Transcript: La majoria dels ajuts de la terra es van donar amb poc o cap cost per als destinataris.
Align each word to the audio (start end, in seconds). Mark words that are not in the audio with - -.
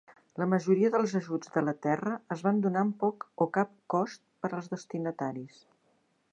La 0.43 0.45
majoria 0.51 0.89
dels 0.95 1.13
ajuts 1.19 1.51
de 1.57 1.63
la 1.65 1.75
terra 1.87 2.15
es 2.37 2.41
van 2.49 2.63
donar 2.65 2.83
amb 2.87 2.97
poc 3.05 3.29
o 3.45 3.49
cap 3.61 3.77
cost 3.97 4.25
per 4.47 4.51
als 4.59 4.75
destinataris. 4.77 5.65